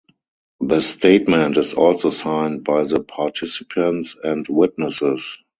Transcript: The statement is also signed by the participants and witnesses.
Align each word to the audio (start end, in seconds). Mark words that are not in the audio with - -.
The 0.61 0.81
statement 0.81 1.57
is 1.57 1.75
also 1.75 2.09
signed 2.09 2.63
by 2.63 2.85
the 2.85 3.03
participants 3.03 4.15
and 4.23 4.47
witnesses. 4.47 5.37